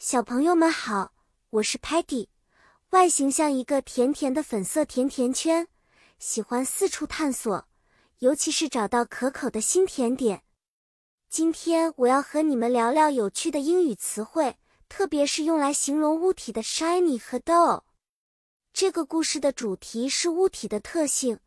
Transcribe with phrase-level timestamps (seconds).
[0.00, 1.12] 小朋友们好，
[1.50, 2.28] 我是 Patty，
[2.90, 5.66] 外形像一个甜甜的粉色甜甜圈，
[6.20, 7.66] 喜欢四处探索，
[8.20, 10.44] 尤其是找到可口的新甜点。
[11.28, 14.56] 今天我要和你们聊聊有趣的英语词汇，
[14.88, 17.82] 特别是用来形容物体的 shiny 和 dull。
[18.72, 21.40] 这个故事的主题是物体的特性，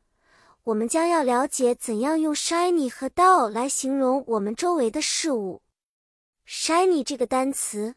[0.64, 5.62] 我们将要了解怎样用 shiny 和 dull 来形容我们周围的事物。
[6.46, 7.96] shiny 这个单词。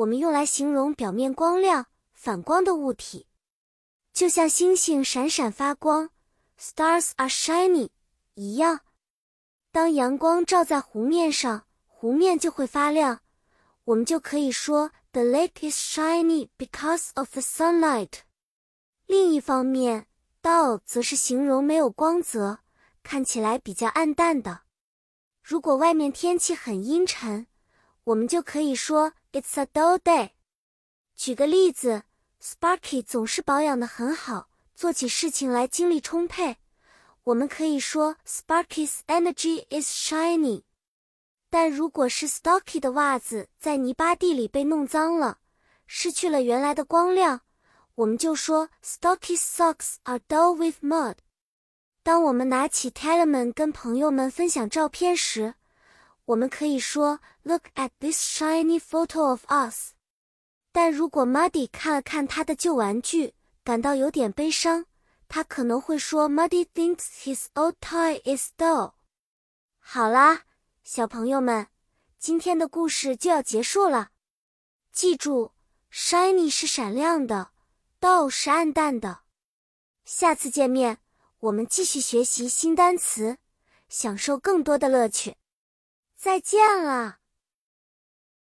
[0.00, 3.26] 我们用来形容表面光亮、反光的物体，
[4.14, 6.08] 就像星星闪闪发光
[6.58, 7.90] （Stars are shiny）
[8.32, 8.80] 一样。
[9.70, 13.20] 当阳光照在湖面上，湖面就会发亮。
[13.84, 18.20] 我们就可以说 “The lake is shiny because of the sunlight”。
[19.04, 20.06] 另一方面
[20.40, 22.60] ，dull 则是形容没有光泽、
[23.02, 24.62] 看起来比较暗淡的。
[25.42, 27.46] 如果外面天气很阴沉，
[28.04, 29.12] 我们就可以说。
[29.32, 30.30] It's a dull day。
[31.14, 32.02] 举个例子
[32.42, 36.56] ，Sparky 总是保养的很好，做起事情来精力充沛。
[37.24, 40.64] 我们可以说 Sparky's energy is shiny。
[41.48, 45.38] 但如果是 Stocky 的袜子在泥巴地里被弄脏了，
[45.86, 47.42] 失去了原来的光亮，
[47.96, 51.16] 我们就说 Stocky's socks are dull with mud。
[52.02, 55.54] 当我们拿起 Telemann 跟朋友们分享照片时，
[56.30, 59.94] 我们可以说 "Look at this shiny photo of us"，
[60.70, 64.86] 但如果 Muddy 看了看他的旧玩具，感到有点悲伤，
[65.26, 68.92] 他可能会说 "Muddy thinks his old toy is dull"。
[69.80, 70.42] 好啦，
[70.84, 71.66] 小朋友们，
[72.16, 74.10] 今天的故事就要结束了。
[74.92, 75.50] 记住
[75.92, 77.50] ，shiny 是闪亮的
[78.00, 79.22] ，dull 是暗淡的。
[80.04, 80.98] 下次见面，
[81.40, 83.38] 我们继续学习新单词，
[83.88, 85.34] 享受更多的乐趣。
[86.20, 87.19] 再见了。